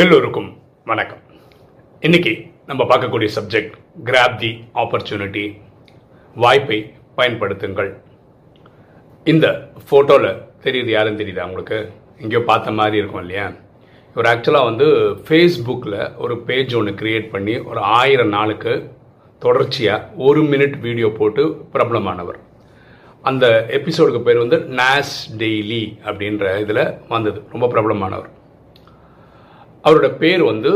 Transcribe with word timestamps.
எல்லோருக்கும் 0.00 0.56
வணக்கம். 0.84 1.22
இன்னைக்கு 2.00 2.32
நம்ம 2.66 2.84
பார்க்கக்கூடிய 2.84 3.28
சப்ஜெக்ட் 3.36 3.72
கிராப் 4.04 4.36
தி 4.42 4.50
ஆப்பர்ச்சுனிட்டி 4.74 5.60
வாய்ப்பை 6.34 6.92
பயன்படுத்துங்கள். 7.16 7.90
இந்த 9.24 9.70
ஃபோட்டோவில் 9.90 10.30
தெரியுது 10.64 10.90
யாருன்னு 10.90 11.22
தெரியுதா 11.22 11.42
உங்களுக்கு? 11.42 11.78
எங்கேயோ 12.18 12.42
பார்த்த 12.44 12.70
மாதிரி 12.70 12.96
இருக்கும் 12.96 13.20
இல்லையா? 13.20 13.52
இவர் 14.14 14.30
ஆக்சுவலாக 14.32 14.70
வந்து 14.70 14.88
ஃபேஸ்புக்கில் 15.28 16.16
ஒரு 16.16 16.38
பேஜ் 16.38 16.74
ஒன்று 16.74 16.92
கிரியேட் 16.92 17.30
பண்ணி 17.30 17.58
ஒரு 17.58 17.80
ஆயிரம் 17.80 18.34
நாளுக்கு 18.38 18.90
தொடர்ச்சியாக 19.38 20.08
ஒரு 20.16 20.42
மினிட் 20.42 20.80
வீடியோ 20.80 21.12
போட்டு 21.18 21.64
பிரபலமானவர். 21.72 22.40
அந்த 23.22 23.66
எபிசோடுக்கு 23.68 24.22
பேர் 24.22 24.44
வந்து 24.46 24.56
நாஸ் 24.56 25.16
டெய்லி 25.38 25.84
அப்படின்ற 26.04 26.60
இதில் 26.60 26.84
வந்தது. 27.08 27.42
ரொம்ப 27.50 27.66
பிரபலமானவர். 27.66 28.38
அவரோட 29.84 30.08
பேர் 30.22 30.42
வந்து 30.42 30.70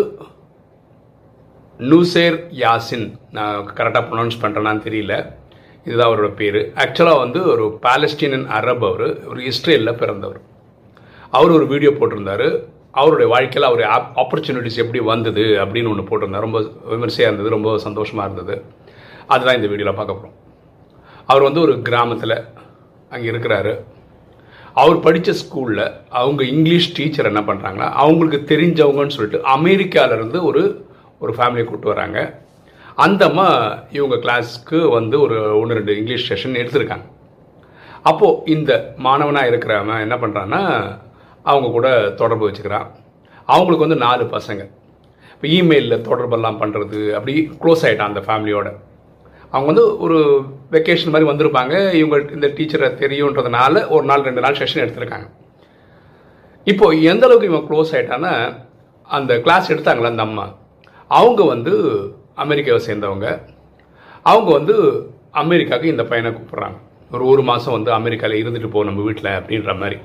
நூசேர் 1.79 2.37
யாசின். 2.63 3.07
நான் 3.31 3.57
கரெக்டாக 3.79 4.03
ப்ரொனவுன்ஸ் 4.11 4.43
பண்ணுறேனான்னு 4.43 4.85
தெரியல. 4.89 5.15
இதுதான் 5.85 6.11
அவரோட 6.11 6.29
பேர். 6.35 6.59
ஆக்சுவலாக 6.83 7.23
வந்து 7.25 7.41
ஒரு 7.47 7.79
பாலஸ்டீனன் 7.83 8.47
அரப் 8.59 8.85
அவர். 8.91 9.27
ஒரு 9.29 9.41
இஸ்ரேலில் 9.45 9.99
பிறந்தவர். 10.03 10.41
அவர் 11.31 11.51
ஒரு 11.51 11.67
வீடியோ 11.67 11.91
போட்டிருந்தார். 11.91 12.47
அவருடைய 12.91 13.31
வாழ்க்கையில் 13.33 13.69
அவர் 13.71 13.83
ஆப்பர்ச்சுனிட்டிஸ் 14.23 14.81
எப்படி 14.85 15.01
வந்தது 15.05 15.45
அப்படின்னு 15.65 15.91
ஒன்று 15.93 16.09
போட்டிருந்தார். 16.11 16.47
ரொம்ப 16.49 16.61
விமர்சையாக 16.93 17.31
இருந்தது. 17.31 17.55
ரொம்ப 17.57 17.79
சந்தோஷமாக 17.79 18.33
இருந்தது. 18.33 18.57
அதுதான் 19.27 19.57
இந்த 19.57 19.69
வீடியோவில் 19.73 19.99
பார்க்க 19.99 20.19
போகிறோம் 20.19 20.39
அவர் 21.27 21.43
வந்து 21.43 21.61
ஒரு 21.61 21.75
கிராமத்தில் 21.83 22.37
அங்கே 23.09 23.29
இருக்கிறாரு. 23.31 23.73
அவர் 24.75 25.01
படித்த 25.01 25.33
ஸ்கூலில் 25.41 25.85
அவங்க 26.09 26.45
இங்கிலீஷ் 26.45 26.95
டீச்சர் 26.97 27.31
என்ன 27.31 27.41
பண்ணுறாங்கன்னா 27.41 27.89
அவங்களுக்கு 28.05 28.57
தெரிஞ்சவங்கன்னு 28.57 29.17
சொல்லிட்டு 29.17 29.41
அமெரிக்காவிலேருந்து 29.57 30.43
ஒரு 30.43 30.63
ஒரு 31.19 31.33
ஃபேமிலியை 31.37 31.65
கூப்பிட்டு 31.65 31.93
வராங்க. 31.95 32.19
அந்த 33.05 33.25
அம்மா 33.25 33.47
இவங்க 33.99 34.17
கிளாஸ்க்கு 34.25 34.79
வந்து 34.89 35.21
ஒரு 35.21 35.37
ஒன்று 35.61 35.75
ரெண்டு 35.75 35.97
இங்கிலீஷ் 35.99 36.27
செஷன் 36.33 36.59
எடுத்திருக்காங்க. 36.61 37.07
அப்போது 38.03 38.51
இந்த 38.55 38.95
மாணவனாக 38.97 39.51
இருக்கிறவன் 39.51 40.05
என்ன 40.07 40.17
பண்ணுறான்னா 40.23 40.63
அவங்க 41.43 41.69
கூட 41.77 41.89
தொடர்பு 42.21 42.49
வச்சுக்கிறான். 42.49 42.89
அவங்களுக்கு 43.45 43.87
வந்து 43.87 44.05
நாலு 44.07 44.25
பசங்க. 44.37 44.63
இப்போ 45.35 45.47
இமெயிலில் 45.59 46.05
தொடர்பெல்லாம் 46.11 46.61
பண்ணுறது 46.61 47.01
அப்படி 47.19 47.33
க்ளோஸ் 47.63 47.85
ஆகிட்டான் 47.87 48.13
அந்த 48.13 48.23
ஃபேமிலியோட 48.27 48.69
அவங்க 49.55 49.67
வந்து 49.73 49.85
ஒரு 50.05 50.19
வெக்கேஷன் 50.73 51.13
மாதிரி 51.15 51.31
வந்திருப்பாங்க. 51.31 51.75
இவங்க 52.03 52.33
இந்த 52.33 52.47
டீச்சரை 52.47 52.89
தெரியுன்றதுனால 53.03 53.89
ஒரு 53.89 54.05
நாள் 54.11 54.27
ரெண்டு 54.29 54.41
நாள் 54.41 54.57
செஷன் 54.61 54.85
எடுத்திருக்காங்க. 54.85 55.27
இப்போ 56.65 56.87
எந்த 57.13 57.27
அளவுக்கு 57.27 57.51
இவன் 57.51 57.67
க்ளோஸ் 57.69 57.95
ஆகிட்டான்னா 57.97 58.33
அந்த 59.17 59.33
கிளாஸ் 59.41 59.73
எடுத்தாங்களே 59.73 60.11
அந்த 60.13 60.23
அம்மா. 60.23 60.47
அவங்க 61.09 61.43
வந்து 61.45 61.75
அமெரிக்காவை 62.35 62.81
சேர்ந்தவங்க. 62.87 63.29
அவங்க 64.23 64.51
வந்து 64.53 64.77
அமெரிக்காவுக்கு 65.31 65.91
இந்த 65.91 66.05
பையனை 66.05 66.31
கூப்பிட்றாங்க. 66.37 66.79
ஒரு 67.13 67.25
ஒரு 67.27 67.43
மாதம் 67.43 67.77
வந்து 67.77 67.93
அமெரிக்காவில் 67.93 68.41
இருந்துட்டு 68.45 68.71
போ 68.71 68.85
நம்ம 68.85 69.03
வீட்டில் 69.03 69.37
அப்படின்ற 69.39 69.79
மாதிரி. 69.79 69.99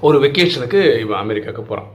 ஒரு 0.00 0.18
வெக்கேஷனுக்கு 0.18 0.80
இவன் 1.00 1.18
அமெரிக்காவுக்கு 1.18 1.62
போகிறான் 1.62 1.90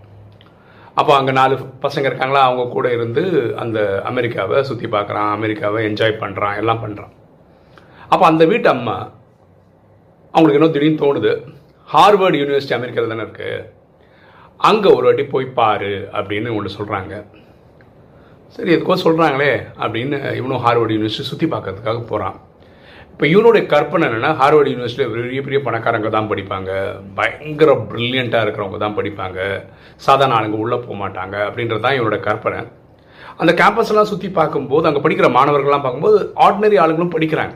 அப்போ 0.98 1.12
அங்கே 1.18 1.34
நாலு 1.34 1.56
பசங்க 1.82 2.06
இருக்காங்களா 2.06 2.42
அவங்க 2.46 2.64
கூட 2.68 2.88
இருந்து 2.94 3.24
அந்த 3.56 3.80
அமெரிக்காவை 4.04 4.60
சுற்றி 4.64 4.88
பார்க்குறான் 4.88 5.30
அமெரிக்காவை 5.32 5.82
என்ஜாய் 5.90 6.22
பண்ணுறான் 6.22 6.58
எல்லாம் 6.58 6.84
பண்ணுறான் 6.84 7.14
அப்போ 8.10 8.26
அந்த 8.26 8.44
வீட்டு 8.46 8.68
அம்மா 8.70 8.96
அவங்களுக்கு 10.34 10.60
என்ன 10.60 10.70
திடீர்னு 10.70 11.02
தோணுது 11.04 11.32
ஹார்வர்டு 11.90 12.40
யூனிவர்சிட்டி 12.40 12.78
அமெரிக்காவில் 12.78 13.14
தானே 13.14 13.26
இருக்குது 13.26 13.66
அங்கே 14.60 14.90
ஒரு 14.90 15.06
வாட்டி 15.06 15.24
போய் 15.26 15.46
பாரு 15.54 15.92
அப்படின்னு 16.14 16.56
ஒன்று 16.56 16.78
சொல்கிறாங்க 16.78 17.14
சரி 18.56 18.72
எதுக்கோ 18.76 18.98
சொல்கிறாங்களே 19.04 19.52
அப்படின்னு 19.80 20.18
இவனும் 20.36 20.64
ஹார்வர்டு 20.66 20.96
யூனிவர்சிட்டி 20.96 21.30
சுற்றி 21.30 21.48
பார்க்கறதுக்காக 21.48 22.02
போகிறான் 22.04 22.38
இப்போ 23.18 23.28
இவனுடைய 23.34 23.62
கற்பனை 23.70 24.04
என்னென்னா 24.08 24.30
ஹார்வர்டு 24.40 24.72
யூனிவர்சிட்டியில் 24.72 25.14
பெரிய 25.14 25.40
பெரிய 25.46 25.60
பணக்காரங்க 25.68 26.10
தான் 26.16 26.28
படிப்பாங்க. 26.32 26.72
பயங்கர 27.20 27.72
ப்ரில்லியண்ட்டாக 27.92 28.46
இருக்கிறவங்க 28.46 28.80
தான் 28.84 28.96
படிப்பாங்க. 28.98 29.40
சாதாரண 30.06 30.36
ஆளுங்க 30.40 30.58
உள்ளே 30.64 30.78
போக 30.84 30.98
மாட்டாங்க 31.00 31.36
அப்படின்றது 31.48 31.84
தான் 31.86 31.98
இவனோட 31.98 32.20
கற்பனை. 32.28 32.60
அந்த 33.42 33.52
கேம்பஸ்லாம் 33.62 34.10
சுற்றி 34.12 34.30
பார்க்கும்போது 34.38 34.88
அங்கே 34.92 35.04
படிக்கிற 35.06 35.30
மாணவர்கள்லாம் 35.38 35.86
பார்க்கும்போது 35.88 36.20
ஆர்டினரி 36.46 36.80
ஆளுங்களும் 36.84 37.14
படிக்கிறாங்க. 37.18 37.56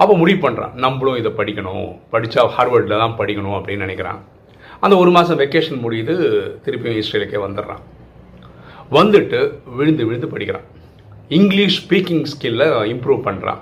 அப்போ 0.00 0.12
முடிவு 0.22 0.40
பண்ணுறான் 0.46 0.74
நம்மளும் 0.86 1.20
இதை 1.22 1.32
படிக்கணும். 1.40 1.88
படித்தா 2.16 2.48
ஹார்வர்டில் 2.58 3.00
தான் 3.04 3.18
படிக்கணும் 3.22 3.58
அப்படின்னு 3.60 3.86
நினைக்கிறான். 3.88 4.20
அந்த 4.84 4.96
ஒரு 5.04 5.12
மாதம் 5.18 5.40
வெக்கேஷன் 5.44 5.84
முடியுது 5.86 6.14
திருப்பியும் 6.66 7.00
இஸ்ரேலுக்கே 7.04 7.40
வந்துடுறான். 7.46 7.82
வந்துட்டு 8.98 9.40
விழுந்து 9.78 10.06
விழுந்து 10.10 10.34
படிக்கிறான். 10.36 10.68
இங்கிலீஷ் 11.38 11.82
ஸ்பீக்கிங் 11.82 12.28
ஸ்கில்லை 12.34 12.68
இம்ப்ரூவ் 12.94 13.26
பண்ணுறான் 13.30 13.60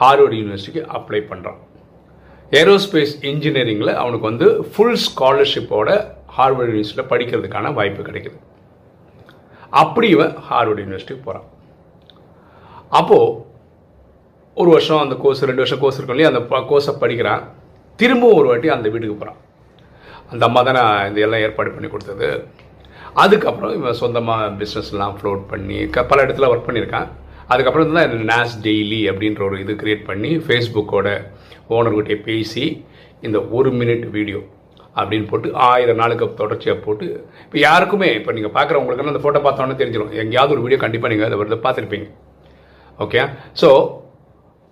ஹார்வர்டு 0.00 0.38
யூனிவர்சிட்டிக்கு 0.40 0.82
அப்ளை 0.96 1.20
பண்ணுறான் 1.30 1.60
ஏரோஸ்பேஸ் 2.60 3.14
இன்ஜினியரிங்கில் 3.30 3.92
அவனுக்கு 4.02 4.26
வந்து 4.30 4.46
ஃபுல் 4.70 4.98
ஸ்காலர்ஷிப்போட 5.06 5.88
ஹார்வர்டு 6.36 6.70
யூனிவர்சிட்டியில் 6.72 7.10
படிக்கிறதுக்கான 7.12 7.72
வாய்ப்பு 7.78 8.02
கிடைக்குது. 8.08 8.38
அப்படி 9.82 10.08
இவன் 10.16 10.34
ஹார்வர்டு 10.50 10.84
யூனிவர்சிட்டிக்கு 10.84 11.26
போகிறான் 11.28 11.48
அப்போது 12.98 13.26
ஒரு 14.60 14.70
வருஷம் 14.74 15.02
அந்த 15.04 15.14
கோர்ஸ் 15.22 15.44
ரெண்டு 15.48 15.62
வருஷம் 15.62 15.82
கோர்ஸ் 15.82 15.98
இருக்கும் 15.98 16.16
இல்லையா? 16.16 16.30
அந்த 16.32 16.62
கோர்ஸை 16.70 16.94
படிக்கிறான். 17.02 17.42
திரும்பவும் 18.00 18.38
ஒரு 18.38 18.48
வாட்டி 18.50 18.68
அந்த 18.76 18.88
வீட்டுக்கு 18.92 19.18
போகிறான் 19.18 19.40
அந்த 20.32 20.42
அம்மா 20.46 20.60
தான் 20.62 20.78
நான் 20.78 21.06
இந்த 21.08 21.20
எல்லாம் 21.26 21.42
ஏற்பாடு 21.44 21.70
பண்ணி 21.74 21.88
கொடுத்தது. 21.90 22.28
அதுக்கப்புறம் 23.22 23.74
இவன் 23.78 24.00
சொந்தமாக 24.00 24.48
பிஸ்னஸ்லாம் 24.60 25.14
ஃப்ளோட் 25.18 25.42
பண்ணி 25.52 25.78
க 25.94 26.04
பல 26.10 26.24
இடத்துல 26.26 26.50
ஒர்க் 26.52 26.66
பண்ணியிருக்கான். 26.68 27.08
அதுக்கப்புறம் 27.48 27.98
தான் 27.98 28.14
நாஸ் 28.30 28.54
டெய்லி 28.66 29.00
அப்படின்ற 29.10 29.42
ஒரு 29.48 29.58
இது 29.64 29.74
கிரியேட் 29.82 30.08
பண்ணி 30.10 30.30
ஃபேஸ்புக்கோட 30.46 31.08
ஓனர்கிட்டே 31.76 32.16
பேசி 32.28 32.64
இந்த 33.26 33.38
ஒரு 33.58 33.70
மினிட் 33.80 34.06
வீடியோ 34.16 34.40
அப்படின்னு 34.96 35.26
போட்டு 35.30 35.48
ஆயிரம் 35.68 36.00
நாளுக்கு 36.02 36.26
தொடர்ச்சியாக 36.40 36.78
போட்டு 36.84 37.06
இப்போ 37.44 37.58
யாருக்குமே 37.66 38.08
இப்போ 38.18 38.32
நீங்கள் 38.32 38.54
பார்க்குறவங்களுக்குன்னு 38.56 39.12
அந்த 39.12 39.22
ஃபோட்டோ 39.24 39.40
பார்த்தோன்னே 39.44 39.76
தெரிஞ்சிடும் 39.80 40.14
எங்கேயாவது 40.22 40.54
ஒரு 40.56 40.64
வீடியோ 40.64 40.80
கண்டிப்பாக 40.84 41.12
நீங்கள் 41.12 41.28
அதை 41.28 41.38
வந்து 41.42 41.58
பார்த்துருப்பீங்க 41.66 42.08
ஓகே 42.98 43.20
ஸோ 43.60 43.68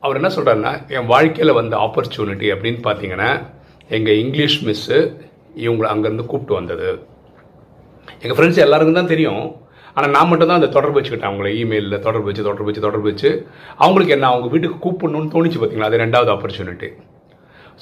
அவர் 0.02 0.18
என்ன 0.20 0.30
சொல்கிறாருன்னா 0.36 0.72
என் 0.96 1.10
வாழ்க்கையில் 1.12 1.58
வந்த 1.60 1.74
ஆப்பர்ச்சுனிட்டி 1.86 2.48
அப்படின்னு 2.54 2.80
பார்த்தீங்கன்னா 2.88 3.30
எங்கள் 3.90 4.18
இங்கிலீஷ் 4.22 4.58
மிஸ்ஸு 4.66 4.98
இவங்களை 5.64 5.88
அங்கேருந்து 5.92 6.26
கூப்பிட்டு 6.30 6.54
வந்தது. 6.54 6.88
எங்கள் 8.22 8.36
ஃப்ரெண்ட்ஸ் 8.36 8.64
எல்லாருக்கும் 8.64 8.98
தான் 8.98 9.12
தெரியும். 9.12 9.44
ஆனால் 9.96 10.12
நான் 10.16 10.28
மட்டும் 10.30 10.48
தான் 10.50 10.60
அந்த 10.60 10.70
தொடர்பு 10.76 10.98
வச்சுக்கிட்டேன். 10.98 11.30
அவங்கள 11.30 11.50
இமெயிலில் 11.60 12.02
தொடர்பு 12.06 12.28
வச்சு 12.30 12.46
தொடர்பு 12.48 12.68
வச்சு 12.70 12.84
தொடர்பு 12.86 13.08
வச்சு. 13.10 13.30
அவங்களுக்கு 13.84 14.14
என்ன 14.16 14.28
அவங்க 14.32 14.48
வீட்டுக்கு 14.54 14.78
கூப்பிடணும்னு 14.86 15.32
தோணிச்சு 15.34 15.58
பார்த்தீங்களா 15.60 15.90
அது 15.90 16.02
ரெண்டாவது 16.04 16.30
ஆப்பர்ச்சுனிட்டி 16.34 16.90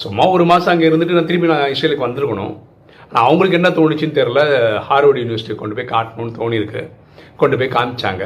சும்மா 0.02 0.24
ஒரு 0.34 0.44
மாதம் 0.50 0.72
அங்கே 0.72 0.86
இருந்துட்டு 0.90 1.16
நான் 1.18 1.28
திரும்பி 1.30 1.50
நான் 1.52 1.72
இஸ்ரேலுக்கு 1.74 2.06
வந்திருக்கணும். 2.06 2.54
ஆனால் 3.08 3.26
அவங்களுக்கு 3.28 3.58
என்ன 3.60 3.70
தோணுச்சுன்னு 3.78 4.18
தெரில 4.20 4.40
ஹார்வர்டு 4.88 5.22
யூனிவர்சிட்டி 5.22 5.56
கொண்டு 5.60 5.76
போய் 5.78 5.92
காட்டணும்னு 5.94 6.38
தோணியிருக்கு. 6.40 6.82
கொண்டு 7.42 7.58
போய் 7.60 7.74
காமிச்சாங்க. 7.76 8.24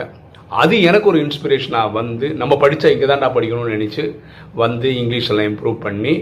அது 0.60 0.74
எனக்கு 0.88 1.08
ஒரு 1.10 1.18
இன்ஸ்பிரேஷனாக 1.24 1.94
வந்து 1.98 2.26
நம்ம 2.42 2.54
படித்தா 2.62 2.90
இங்கே 2.94 3.08
தான் 3.10 3.22
நான் 3.24 3.34
படிக்கணும்னு 3.36 3.76
நினச்சி 3.76 4.04
வந்து 4.62 4.88
இங்கிலீஷெல்லாம் 5.00 5.48
இம்ப்ரூவ் 5.50 5.76
பண்ணி 5.86 6.14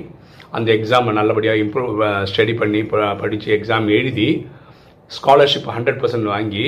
அந்த 0.56 0.69
எக்ஸாமை 0.78 1.12
நல்லபடியாக 1.19 1.62
இம்ப்ரூவ் 1.65 2.03
ஸ்டடி 2.31 2.54
பண்ணி 2.62 2.81
படித்து 3.22 3.48
எக்ஸாம் 3.56 3.87
எழுதி 3.98 4.28
ஸ்காலர்ஷிப் 5.10 5.71
ஹண்ட்ரட் 5.77 6.00
பர்சன்ட் 6.03 6.28
வாங்கி 6.34 6.66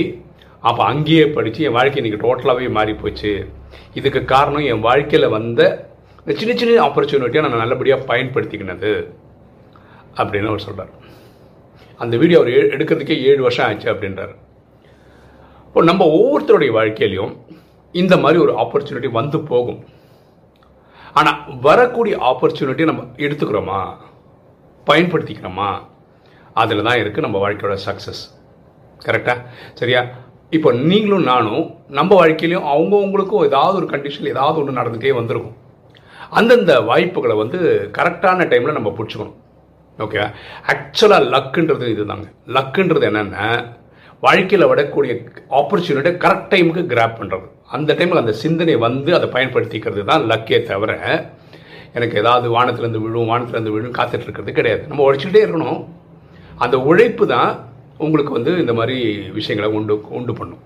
அப்போ 0.62 0.82
அங்கேயே 0.84 1.24
படித்து 1.36 1.64
என் 1.66 1.76
வாழ்க்கை 1.76 1.98
இன்றைக்கி 2.00 2.20
டோட்டலாகவே 2.22 2.70
மாறி 2.76 2.94
போச்சு. 2.94 3.32
இதுக்கு 3.98 4.20
காரணம் 4.32 4.66
என் 4.70 4.84
வாழ்க்கையில் 4.86 5.34
வந்த 5.36 5.60
இந்த 6.22 6.32
சின்ன 6.40 6.54
சின்ன 6.60 6.80
ஆப்பர்ச்சுனிட்டியை 6.86 7.42
நான் 7.44 7.62
நல்லபடியாக 7.62 8.06
பயன்படுத்திக்கினது 8.10 8.92
அப்படின்னு 10.20 10.50
அவர் 10.50 10.64
சொல்கிறார் 10.66 10.92
அந்த 12.02 12.14
வீடியோ 12.22 12.38
அவர் 12.40 12.52
எடுக்கிறதுக்கே 12.74 13.16
ஏழு 13.28 13.40
வருஷம் 13.46 13.66
ஆச்சு 13.68 13.88
அப்படின்றார். 13.92 14.34
இப்போ 15.66 15.82
நம்ம 15.90 16.04
ஒவ்வொருத்தருடைய 16.18 16.72
வாழ்க்கையிலையும் 16.78 17.32
இந்த 17.94 18.14
மாதிரி 18.22 18.38
ஒரு 18.44 18.52
ஆப்பர்ச்சுனிட்டி 18.62 19.10
வந்து 19.20 19.38
போகும். 19.52 19.80
ஆனால் 21.18 21.40
வரக்கூடிய 21.66 22.16
ஆப்பர்ச்சுனிட்டி 22.30 22.84
நம்ம 22.90 23.04
எடுத்துக்கிறோமா? 23.26 23.80
பயன்படுத்திக்கிறோமா? 24.86 25.70
அதில் 26.62 26.86
தான் 26.88 27.00
இருக்குது 27.02 27.26
நம்ம 27.26 27.38
வாழ்க்கையோட 27.44 27.76
சக்ஸஸ் 27.86 28.22
கரெக்டாக 29.06 29.38
சரியா? 29.80 30.02
இப்போ 30.56 30.72
நீங்களும் 30.72 31.22
நானும் 31.22 31.64
நம்ம 31.96 32.10
வாழ்க்கையிலையும் 32.20 32.68
அவங்கவுங்களுக்கும் 32.74 33.46
ஏதாவது 33.48 33.74
ஒரு 33.80 33.88
கண்டிஷனில் 33.92 34.32
ஏதாவது 34.34 34.58
ஒன்று 34.60 34.78
நடந்துகிட்டே 34.78 35.12
வந்திருக்கும். 35.14 35.56
அந்தந்த 36.38 36.80
வாய்ப்புகளை 36.80 37.36
வந்து 37.36 37.58
கரெக்டான 37.98 38.46
டைமில் 38.52 38.78
நம்ம 38.78 38.92
பிடிச்சிக்கணும். 38.98 39.36
ஓகே 39.98 40.22
ஆக்சுவலாக 40.72 41.28
லக்குன்றது 41.34 41.86
இதுதாங்க. 41.94 42.26
லக்குன்றது 42.56 43.06
என்னென்னா 43.10 43.46
வாழ்க்கையில் 44.20 44.68
விடக்கூடிய 44.70 45.12
ஆப்பர்ச்சுனிட்டியை 45.60 46.14
கரெக்ட் 46.24 46.50
டைமுக்கு 46.52 46.82
கிராப் 46.92 47.18
பண்ணுறது 47.20 47.46
அந்த 47.76 47.94
டைமில் 47.94 48.22
அந்த 48.22 48.32
சிந்தனை 48.32 48.76
வந்து 48.86 49.10
அதை 49.14 49.28
பயன்படுத்திக்கிறது 49.36 50.04
தான் 50.04 50.24
லக்கே 50.30 50.58
தவிர 50.72 50.92
எனக்கு 51.92 52.18
ஏதாவது 52.18 52.46
வானத்துலேருந்து 52.56 53.04
விழும் 53.04 53.30
வானத்துலேருந்து 53.30 53.74
விழும் 53.76 53.96
காத்துட்டு 53.98 54.26
இருக்கிறது 54.26 54.52
கிடையாது. 54.52 54.82
நம்ம 54.86 55.04
உழைச்சிக்கிட்டே 55.08 55.44
இருக்கணும். 55.46 55.80
அந்த 56.64 56.76
உழைப்பு 56.90 57.26
தான் 57.26 57.50
உங்களுக்கு 57.98 58.32
வந்து 58.32 58.52
இந்த 58.58 58.72
மாதிரி 58.72 58.98
விஷயங்களை 59.30 59.76
உண்டு 59.78 59.94
உண்டு 60.08 60.32
பண்ணும். 60.32 60.62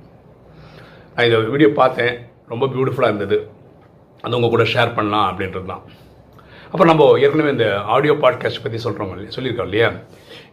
நான் 1.14 1.26
இந்த 1.26 1.38
வீடியோ 1.38 1.70
பார்த்தேன். 1.80 2.14
ரொம்ப 2.48 2.66
பியூட்டிஃபுல்லாக 2.66 3.12
இருந்தது. 3.12 3.50
அது 4.20 4.36
உங்கள் 4.36 4.50
கூட 4.50 4.62
ஷேர் 4.62 4.94
பண்ணலாம் 4.94 5.28
அப்படின்றது 5.30 5.64
தான். 5.64 5.84
அப்புறம் 6.64 6.90
நம்ம 6.96 7.18
ஏற்கனவே 7.18 7.50
இந்த 7.50 7.66
ஆடியோ 7.94 8.12
பாட்காஸ்ட் 8.12 8.62
பற்றி 8.62 8.78
சொல்கிறோம் 8.78 9.10
இல்லையா? 9.10 9.32
சொல்லியிருக்கோம் 9.36 9.68
இல்லையா? 9.70 9.92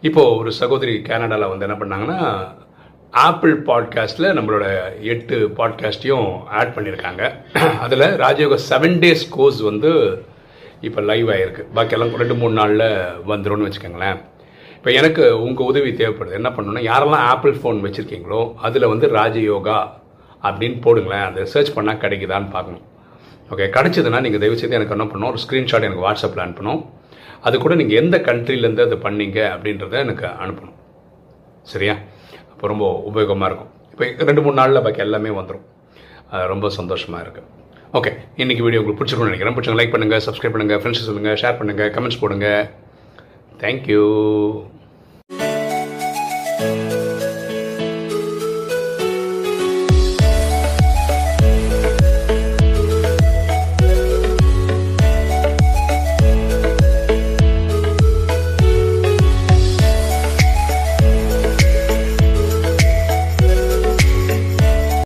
இப்போது 0.02 0.38
ஒரு 0.38 0.52
சகோதரி 0.52 0.96
கேனடாவில் 1.10 1.52
வந்து 1.52 1.68
என்ன 1.68 1.78
பண்ணாங்கன்னா 1.82 2.20
ஆப்பிள் 3.12 3.54
பாட்காஸ்ட்டில் 3.62 4.36
நம்மளோட 4.38 4.66
எட்டு 5.02 5.38
பாட்காஸ்ட்டையும் 5.58 6.44
ஆட் 6.60 6.74
பண்ணியிருக்காங்க. 6.76 7.24
அதில் 7.80 8.06
ராஜயோக 8.24 8.58
செவன் 8.70 8.98
டேஸ் 9.04 9.30
கோர்ஸ் 9.30 9.62
வந்து 9.62 9.92
இப்போ 10.82 11.02
லைவ் 11.02 11.30
ஆகிருக்கு 11.30 11.64
பாக்கியெல்லாம் 11.76 12.16
ரெண்டு 12.16 12.36
மூணு 12.36 12.54
நாளில் 12.54 12.86
வந்துடும் 13.28 13.66
வச்சுக்கோங்களேன். 13.68 14.20
இப்போ 14.80 14.92
எனக்கு 15.00 15.24
உங்கள் 15.46 15.70
உதவி 15.72 15.90
தேவைப்படுது. 16.02 16.36
என்ன 16.40 16.50
பண்ணணும்னா 16.58 16.84
யாரெல்லாம் 16.90 17.26
ஆப்பிள் 17.32 17.56
ஃபோன் 17.62 17.80
வச்சுருக்கீங்களோ 17.86 18.42
அதில் 18.68 18.92
வந்து 18.92 19.08
ராஜயோகா 19.18 19.80
அப்படின்னு 20.48 20.78
போடுங்களேன். 20.86 21.26
அதை 21.30 21.44
சர்ச் 21.54 21.74
பண்ணால் 21.78 22.00
கிடைக்குதான்னு 22.04 22.50
பார்க்கணும். 22.56 22.86
ஓகே 23.54 23.66
கிடச்சதுன்னா 23.76 24.22
நீங்கள் 24.26 24.42
தயவு 24.44 24.60
செய்து 24.62 24.78
எனக்கு 24.80 24.96
என்ன 24.96 25.06
பண்ணணும் 25.12 25.32
ஒரு 25.34 25.42
ஸ்க்ரீன்ஷாட் 25.44 25.88
எனக்கு 25.88 26.06
வாட்ஸ்அப்பில் 26.06 26.44
அனுப்பணும். 26.46 26.80
அது 27.48 27.56
கூட 27.66 27.74
நீங்கள் 27.82 28.00
எந்த 28.04 28.16
கண்ட்ரிலேருந்து 28.30 28.86
அதை 28.88 29.00
பண்ணீங்க 29.06 29.40
அப்படின்றத 29.56 30.00
எனக்கு 30.06 30.28
அனுப்பணும். 30.46 30.78
சரியா? 31.74 31.96
அப்போ 32.52 32.68
ரொம்ப 32.74 32.88
உபயோகமாக 33.12 33.50
இருக்கும். 33.52 33.72
இப்போ 33.94 34.26
ரெண்டு 34.32 34.44
மூணு 34.46 34.58
நாளில் 34.62 34.86
பாக்கி 34.88 35.02
எல்லாமே 35.08 35.32
வந்துடும் 35.42 35.66
ரொம்ப 36.54 36.70
சந்தோஷமாக 36.80 37.24
இருக்குது 37.26 37.48
ஓகே 37.98 38.12
இன்றைக்கி 38.42 38.62
வீடியோ 38.66 38.80
உங்களுக்கு 38.82 39.00
பிடிச்சிருக்கணும்னு 39.00 39.34
நினைக்கிறேன். 39.34 39.56
பிடிச்சவங்க 39.58 39.82
லைக் 39.82 39.96
பண்ணுங்கள் 39.96 40.24
சப்ஸ்கிரைப் 40.26 40.56
பண்ணுங்கள் 40.56 40.80
ஃப்ரெண்ட்ஸ் 40.82 41.08
சொல்லுங்கள் 41.10 41.40
ஷேர் 41.42 41.58
பண்ணுங்கள் 41.60 41.90
கமெண்ட்ஸ் 41.96 42.22
போடுங்கள் 42.24 42.62
Thank 43.60 43.88
you. 43.88 44.79